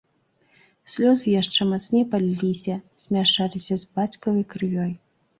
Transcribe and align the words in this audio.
Слёзы 0.91 1.33
яшчэ 1.41 1.67
мацней 1.73 2.05
паліліся, 2.13 2.77
змяшаліся 3.03 3.77
з 3.83 3.91
бацькавай 3.99 4.43
крывёй. 4.55 4.89